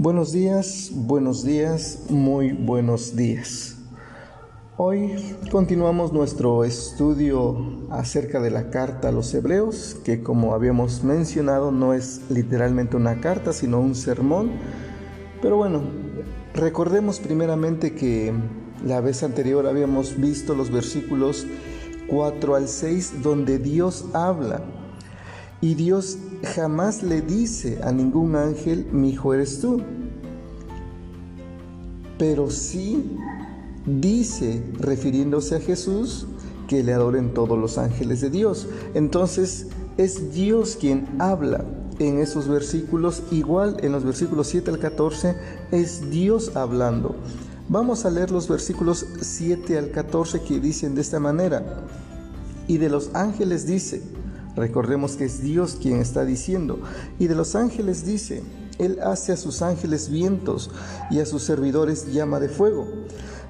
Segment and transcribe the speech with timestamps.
[0.00, 3.74] Buenos días, buenos días, muy buenos días.
[4.76, 5.16] Hoy
[5.50, 7.56] continuamos nuestro estudio
[7.90, 13.20] acerca de la carta a los hebreos, que como habíamos mencionado no es literalmente una
[13.20, 14.52] carta, sino un sermón.
[15.42, 15.82] Pero bueno,
[16.54, 18.32] recordemos primeramente que
[18.84, 21.44] la vez anterior habíamos visto los versículos
[22.06, 24.62] 4 al 6 donde Dios habla
[25.60, 29.82] y Dios jamás le dice a ningún ángel, mi hijo eres tú.
[32.18, 33.16] Pero sí
[33.86, 36.26] dice, refiriéndose a Jesús,
[36.66, 38.68] que le adoren todos los ángeles de Dios.
[38.94, 41.64] Entonces es Dios quien habla
[41.98, 45.34] en esos versículos, igual en los versículos 7 al 14,
[45.72, 47.16] es Dios hablando.
[47.68, 51.84] Vamos a leer los versículos 7 al 14 que dicen de esta manera.
[52.68, 54.02] Y de los ángeles dice,
[54.58, 56.80] Recordemos que es Dios quien está diciendo.
[57.18, 58.42] Y de los ángeles dice,
[58.78, 60.70] Él hace a sus ángeles vientos
[61.10, 62.86] y a sus servidores llama de fuego.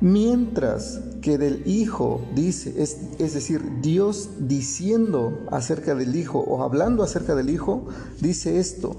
[0.00, 7.02] Mientras que del Hijo dice, es, es, decir, Dios diciendo acerca del Hijo o hablando
[7.02, 7.86] acerca del Hijo,
[8.20, 8.96] dice esto,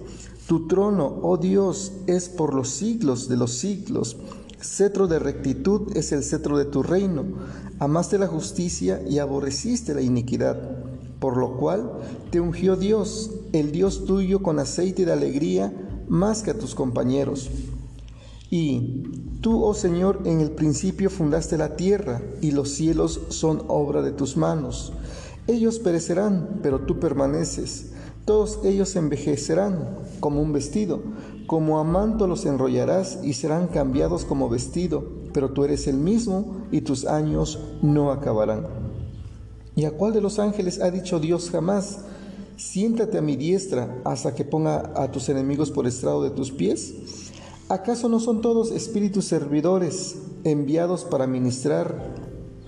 [0.47, 4.17] tu trono, oh Dios, es por los siglos de los siglos.
[4.61, 7.23] Cetro de rectitud es el cetro de tu reino.
[7.79, 10.82] Amaste la justicia y aborreciste la iniquidad
[11.23, 11.89] por lo cual
[12.31, 15.71] te ungió Dios, el Dios tuyo, con aceite de alegría
[16.09, 17.49] más que a tus compañeros.
[18.49, 19.03] Y
[19.39, 24.11] tú, oh Señor, en el principio fundaste la tierra, y los cielos son obra de
[24.11, 24.91] tus manos.
[25.47, 27.93] Ellos perecerán, pero tú permaneces.
[28.25, 31.03] Todos ellos envejecerán como un vestido,
[31.47, 36.65] como a manto los enrollarás y serán cambiados como vestido, pero tú eres el mismo
[36.69, 38.82] y tus años no acabarán.
[39.75, 41.99] ¿Y a cuál de los ángeles ha dicho Dios jamás?
[42.57, 46.93] Siéntate a mi diestra hasta que ponga a tus enemigos por estrado de tus pies.
[47.69, 52.13] ¿Acaso no son todos espíritus servidores enviados para ministrar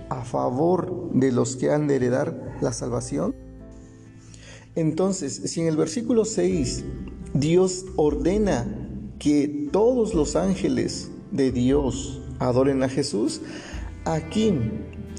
[0.09, 3.35] a favor de los que han de heredar la salvación?
[4.75, 6.83] Entonces, si en el versículo 6
[7.33, 8.66] Dios ordena
[9.19, 13.41] que todos los ángeles de Dios adoren a Jesús,
[14.05, 14.53] aquí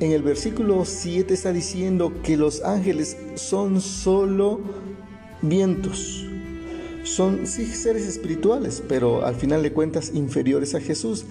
[0.00, 4.60] en el versículo 7 está diciendo que los ángeles son solo
[5.42, 6.26] vientos.
[7.02, 11.24] Son sí seres espirituales, pero al final de cuentas inferiores a Jesús.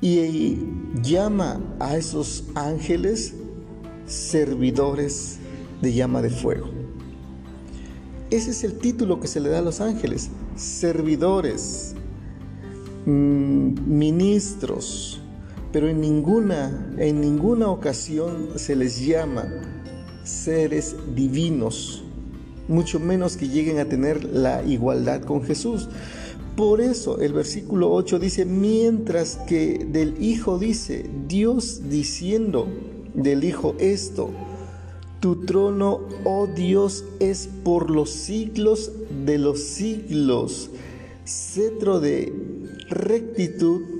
[0.00, 0.58] Y
[1.02, 3.34] llama a esos ángeles
[4.06, 5.38] servidores
[5.80, 6.68] de llama de fuego.
[8.30, 11.94] Ese es el título que se le da a los ángeles, servidores,
[13.06, 15.21] mm, ministros,
[15.72, 19.48] pero en ninguna, en ninguna ocasión se les llama
[20.22, 22.04] seres divinos,
[22.68, 25.88] mucho menos que lleguen a tener la igualdad con Jesús.
[26.56, 32.68] Por eso el versículo 8 dice, mientras que del Hijo dice, Dios diciendo
[33.14, 34.30] del Hijo esto,
[35.20, 38.92] tu trono, oh Dios, es por los siglos
[39.24, 40.70] de los siglos,
[41.24, 42.32] cetro de
[42.90, 43.91] rectitud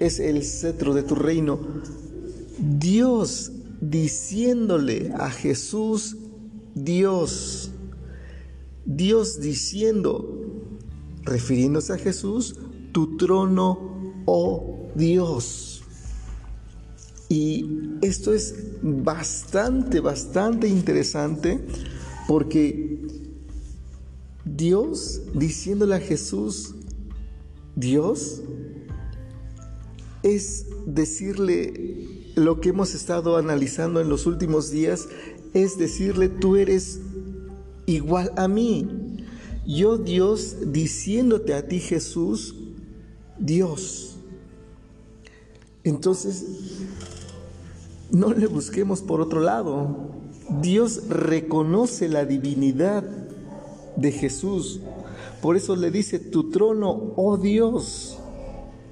[0.00, 1.60] es el cetro de tu reino.
[2.58, 6.16] Dios diciéndole a Jesús,
[6.74, 7.70] Dios,
[8.84, 10.68] Dios diciendo,
[11.22, 12.56] refiriéndose a Jesús,
[12.92, 15.82] tu trono, oh Dios.
[17.28, 17.64] Y
[18.02, 21.60] esto es bastante, bastante interesante
[22.26, 23.06] porque
[24.44, 26.74] Dios diciéndole a Jesús,
[27.76, 28.42] Dios,
[30.22, 35.08] es decirle lo que hemos estado analizando en los últimos días,
[35.54, 37.00] es decirle, tú eres
[37.86, 38.88] igual a mí.
[39.66, 42.54] Yo Dios diciéndote a ti Jesús,
[43.38, 44.16] Dios.
[45.84, 46.44] Entonces,
[48.10, 50.10] no le busquemos por otro lado.
[50.60, 53.04] Dios reconoce la divinidad
[53.96, 54.80] de Jesús.
[55.40, 58.19] Por eso le dice, tu trono, oh Dios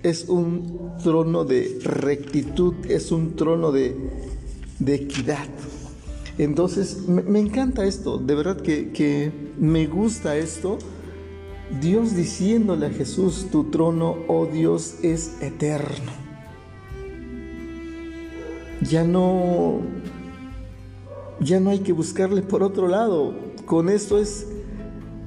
[0.02, 3.96] es un trono de rectitud, es un trono de,
[4.86, 5.48] equidad.
[6.38, 10.78] Entonces, me, encanta esto, de verdad que, que me gusta esto.
[11.80, 16.12] Dios diciéndole a Jesús, tu trono, oh Dios, es eterno.
[18.80, 19.80] Ya no,
[21.40, 23.34] ya no hay que buscarle por otro lado.
[23.66, 24.46] Con esto es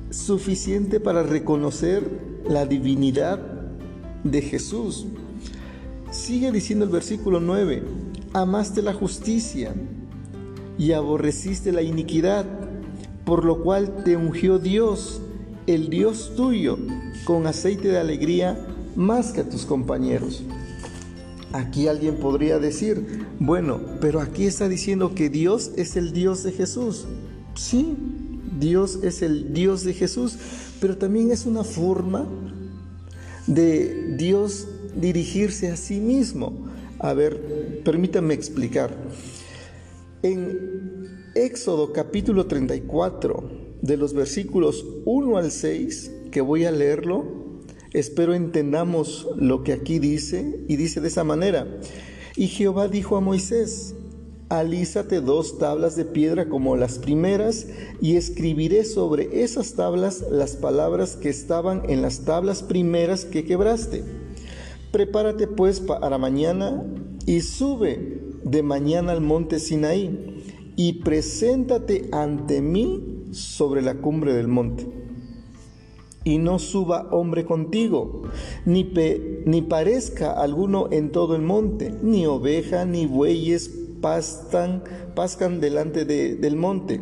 [0.10, 2.10] suficiente para reconocer
[2.48, 3.51] la divinidad
[4.24, 5.06] de Jesús.
[6.12, 7.84] Sigue diciendo el versículo 9,
[8.34, 9.74] amaste la justicia
[10.78, 12.46] y aborreciste la iniquidad,
[13.26, 15.22] por lo cual te ungió Dios,
[15.68, 16.78] el Dios tuyo,
[17.24, 20.44] con aceite de alegría más que a tus compañeros.
[21.54, 26.54] Aquí alguien podría decir, bueno, pero aquí está diciendo que Dios es el Dios de
[26.54, 27.08] Jesús.
[27.56, 27.96] Sí,
[28.60, 30.38] Dios es el Dios de Jesús,
[30.80, 32.26] pero también es una forma
[33.54, 36.70] de Dios dirigirse a sí mismo.
[37.00, 38.96] A ver, permítanme explicar.
[40.24, 43.50] En Éxodo capítulo 34,
[43.82, 47.26] de los versículos 1 al 6, que voy a leerlo,
[47.94, 51.68] espero entendamos lo que aquí dice, y dice de esa manera.
[52.38, 53.96] Y Jehová dijo a Moisés,
[54.52, 57.68] alízate dos tablas de piedra como las primeras,
[58.02, 64.04] y escribiré sobre esas tablas las palabras que estaban en las tablas primeras que quebraste.
[64.92, 66.86] Prepárate pues para mañana
[67.26, 70.44] y sube de mañana al monte Sinaí
[70.76, 74.86] y preséntate ante mí sobre la cumbre del monte.
[76.26, 78.24] Y no suba hombre contigo,
[78.66, 78.92] ni,
[79.46, 84.84] ni parezca alguno en todo el monte, ni oveja, ni bueyes pastan,
[85.16, 87.00] pascan delante del monte.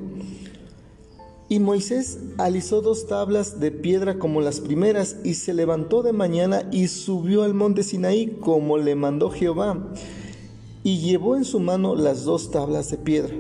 [1.52, 6.70] Y Moisés alisó dos tablas de piedra como las primeras, y se levantó de mañana
[6.72, 9.92] y subió al monte Sinaí como le mandó Jehová,
[10.84, 13.34] y llevó en su mano las dos tablas de piedra.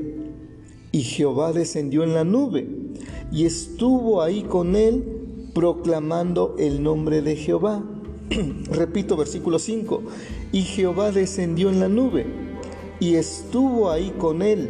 [0.91, 2.67] Y Jehová descendió en la nube,
[3.31, 5.03] y estuvo ahí con él,
[5.53, 7.83] proclamando el nombre de Jehová.
[8.71, 10.01] Repito versículo 5,
[10.51, 12.48] y Jehová descendió en la nube
[12.99, 14.69] y estuvo ahí con él,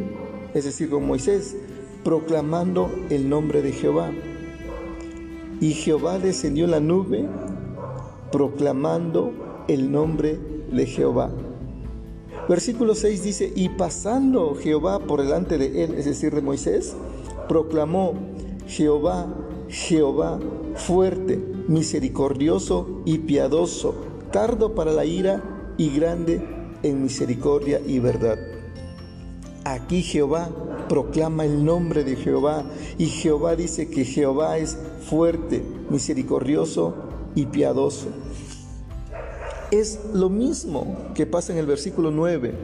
[0.54, 1.56] es decir, con Moisés,
[2.04, 4.12] proclamando el nombre de Jehová.
[5.60, 7.28] Y Jehová descendió en la nube,
[8.32, 9.32] proclamando
[9.68, 10.40] el nombre
[10.72, 11.32] de Jehová.
[12.48, 16.96] Versículo 6 dice, y pasando Jehová por delante de él, es decir, de Moisés,
[17.48, 18.14] proclamó,
[18.68, 19.28] Jehová,
[19.68, 20.40] Jehová,
[20.76, 23.96] fuerte, misericordioso y piadoso,
[24.32, 28.38] tardo para la ira y grande en misericordia y verdad.
[29.66, 30.50] Aquí Jehová
[30.88, 32.64] proclama el nombre de Jehová
[32.98, 34.78] y Jehová dice que Jehová es
[35.10, 36.96] fuerte, misericordioso
[37.36, 38.08] y piadoso.
[39.72, 42.56] Es lo mismo que pasa en el versículo 9.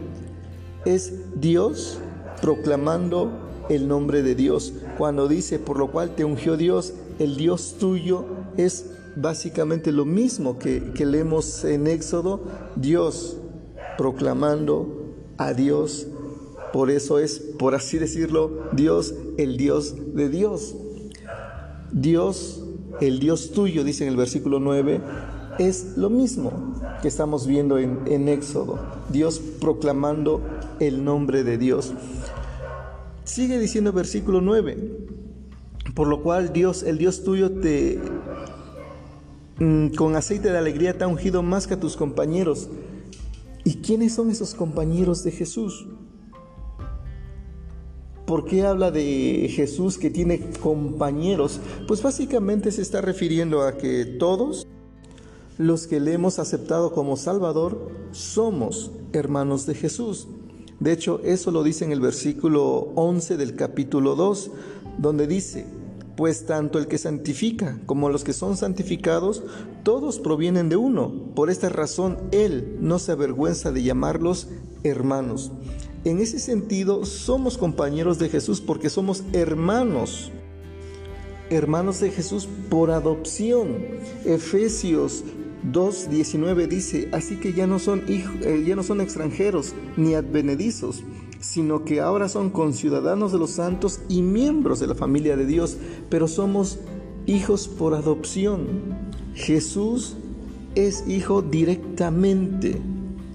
[0.85, 1.99] Es Dios
[2.41, 3.31] proclamando
[3.69, 4.73] el nombre de Dios.
[4.97, 8.25] Cuando dice, por lo cual te ungió Dios, el Dios tuyo
[8.57, 12.41] es básicamente lo mismo que, que leemos en Éxodo.
[12.75, 13.37] Dios
[13.97, 16.07] proclamando a Dios.
[16.73, 20.75] Por eso es, por así decirlo, Dios, el Dios de Dios.
[21.91, 22.63] Dios,
[22.99, 25.01] el Dios tuyo, dice en el versículo 9,
[25.59, 28.79] es lo mismo que estamos viendo en, en Éxodo.
[29.09, 30.41] Dios proclamando
[30.79, 31.93] el nombre de Dios.
[33.23, 34.77] Sigue diciendo versículo 9,
[35.95, 37.99] por lo cual Dios, el Dios tuyo, te
[39.59, 42.69] mm, con aceite de alegría te ha ungido más que a tus compañeros
[43.65, 45.87] ¿Y quiénes son esos compañeros de Jesús?
[48.27, 51.59] ¿Por qué habla de Jesús que tiene compañeros?
[51.87, 54.67] Pues básicamente se está refiriendo a que todos
[55.57, 60.27] los que le hemos aceptado como Salvador somos hermanos de Jesús.
[60.79, 64.51] De hecho, eso lo dice en el versículo 11 del capítulo 2,
[64.99, 65.65] donde dice,
[66.15, 69.43] pues tanto el que santifica como los que son santificados,
[69.83, 71.11] todos provienen de uno.
[71.35, 74.47] Por esta razón, Él no se avergüenza de llamarlos
[74.83, 75.51] hermanos.
[76.03, 80.31] En ese sentido, somos compañeros de Jesús porque somos hermanos.
[81.49, 83.77] Hermanos de Jesús por adopción.
[84.23, 85.23] Efesios
[85.71, 91.03] 2.19 dice, así que ya no son, hijos, eh, ya no son extranjeros ni advenedizos
[91.39, 95.77] sino que ahora son conciudadanos de los santos y miembros de la familia de Dios,
[96.09, 96.79] pero somos
[97.25, 98.67] hijos por adopción.
[99.33, 100.15] Jesús
[100.75, 102.81] es hijo directamente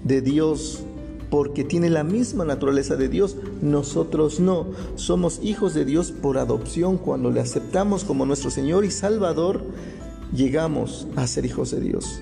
[0.03, 0.83] de Dios
[1.29, 3.37] porque tiene la misma naturaleza de Dios.
[3.61, 4.67] Nosotros no.
[4.95, 6.97] Somos hijos de Dios por adopción.
[6.97, 9.63] Cuando le aceptamos como nuestro Señor y Salvador,
[10.33, 12.21] llegamos a ser hijos de Dios.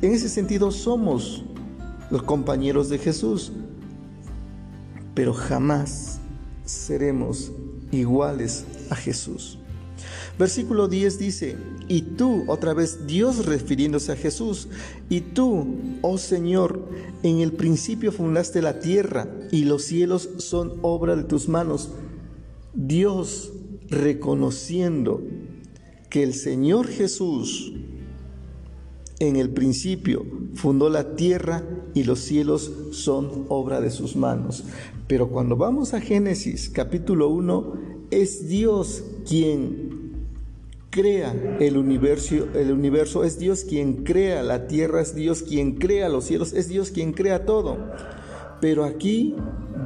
[0.00, 1.44] En ese sentido somos
[2.10, 3.52] los compañeros de Jesús
[5.14, 6.20] pero jamás
[6.64, 7.52] seremos
[7.90, 9.58] iguales a Jesús.
[10.38, 11.56] Versículo 10 dice,
[11.86, 14.68] y tú, otra vez Dios refiriéndose a Jesús,
[15.08, 15.66] y tú,
[16.02, 16.88] oh Señor,
[17.22, 21.90] en el principio fundaste la tierra y los cielos son obra de tus manos.
[22.74, 23.52] Dios
[23.88, 25.22] reconociendo
[26.10, 27.72] que el Señor Jesús
[29.18, 31.62] en el principio fundó la tierra
[31.94, 34.64] y los cielos son obra de sus manos.
[35.06, 37.74] Pero cuando vamos a Génesis capítulo 1,
[38.10, 40.04] es Dios quien
[40.90, 46.08] crea el universo, el universo, es Dios quien crea la tierra, es Dios quien crea
[46.08, 47.78] los cielos, es Dios quien crea todo.
[48.60, 49.34] Pero aquí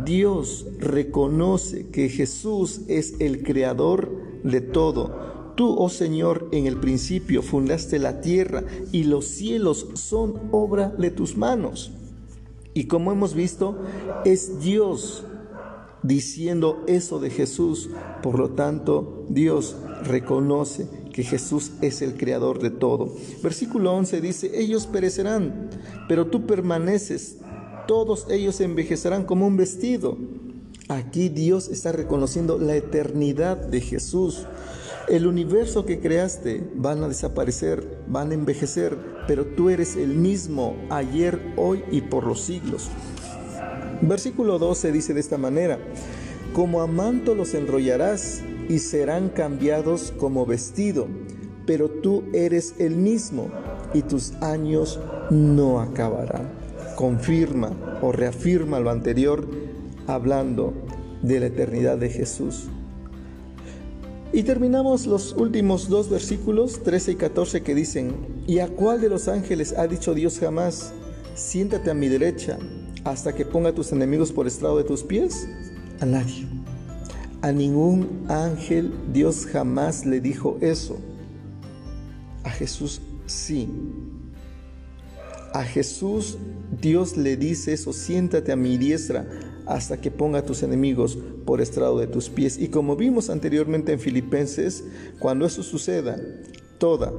[0.04, 4.10] Dios reconoce que Jesús es el creador
[4.44, 5.37] de todo.
[5.58, 8.62] Tú, oh Señor, en el principio fundaste la tierra
[8.92, 11.90] y los cielos son obra de tus manos.
[12.74, 13.76] Y como hemos visto,
[14.24, 15.24] es Dios
[16.04, 17.90] diciendo eso de Jesús.
[18.22, 19.74] Por lo tanto, Dios
[20.04, 23.12] reconoce que Jesús es el creador de todo.
[23.42, 25.70] Versículo 11 dice, ellos perecerán,
[26.06, 27.38] pero tú permaneces,
[27.88, 30.18] todos ellos envejecerán como un vestido.
[30.88, 34.46] Aquí Dios está reconociendo la eternidad de Jesús.
[35.10, 38.94] El universo que creaste van a desaparecer, van a envejecer,
[39.26, 42.90] pero tú eres el mismo ayer, hoy y por los siglos.
[44.02, 45.78] Versículo 12 dice de esta manera,
[46.52, 51.08] como a manto los enrollarás y serán cambiados como vestido,
[51.64, 53.48] pero tú eres el mismo
[53.94, 55.00] y tus años
[55.30, 56.50] no acabarán.
[56.96, 59.48] Confirma o reafirma lo anterior
[60.06, 60.74] hablando
[61.22, 62.68] de la eternidad de Jesús.
[64.32, 68.14] Y terminamos los últimos dos versículos, 13 y 14, que dicen,
[68.46, 70.92] ¿y a cuál de los ángeles ha dicho Dios jamás,
[71.34, 72.58] siéntate a mi derecha
[73.04, 75.48] hasta que ponga tus enemigos por estrado de tus pies?
[76.00, 76.46] A nadie.
[77.40, 80.98] A ningún ángel Dios jamás le dijo eso.
[82.44, 83.68] A Jesús sí.
[85.52, 86.38] A Jesús
[86.80, 89.26] Dios le dice eso, siéntate a mi diestra
[89.66, 92.58] hasta que ponga a tus enemigos por estrado de tus pies.
[92.58, 94.84] Y como vimos anteriormente en Filipenses,
[95.18, 96.18] cuando eso suceda,
[96.78, 97.12] toda,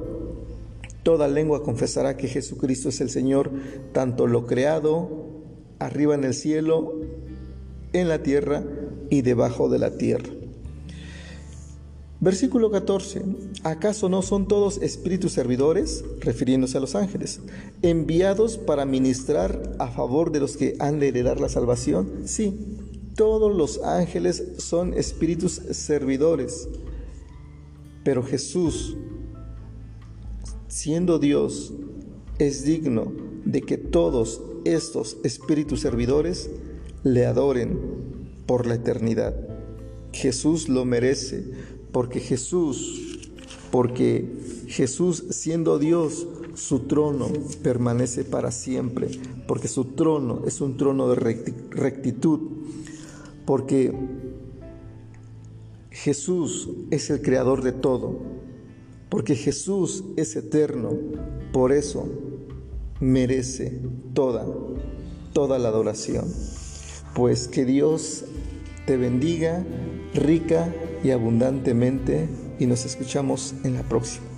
[1.02, 3.50] toda lengua confesará que Jesucristo es el Señor,
[3.92, 5.28] tanto lo creado
[5.78, 7.00] arriba en el cielo,
[7.92, 8.64] en la tierra
[9.10, 10.39] y debajo de la tierra.
[12.20, 13.22] Versículo 14.
[13.64, 17.40] ¿Acaso no son todos espíritus servidores, refiriéndose a los ángeles,
[17.80, 22.22] enviados para ministrar a favor de los que han de heredar la salvación?
[22.26, 22.76] Sí,
[23.16, 26.68] todos los ángeles son espíritus servidores.
[28.04, 28.98] Pero Jesús,
[30.68, 31.72] siendo Dios,
[32.38, 33.12] es digno
[33.46, 36.50] de que todos estos espíritus servidores
[37.02, 37.78] le adoren
[38.44, 39.34] por la eternidad.
[40.12, 41.44] Jesús lo merece
[41.92, 43.30] porque Jesús,
[43.70, 44.26] porque
[44.66, 47.28] Jesús siendo Dios, su trono
[47.62, 49.08] permanece para siempre,
[49.46, 51.16] porque su trono es un trono de
[51.70, 52.40] rectitud,
[53.46, 53.92] porque
[55.90, 58.18] Jesús es el creador de todo,
[59.08, 60.92] porque Jesús es eterno,
[61.52, 62.06] por eso
[63.00, 63.80] merece
[64.14, 64.46] toda,
[65.32, 66.26] toda la adoración.
[67.14, 68.24] Pues que Dios
[68.86, 69.64] te bendiga
[70.14, 72.28] rica y abundantemente
[72.58, 74.29] y nos escuchamos en la próxima.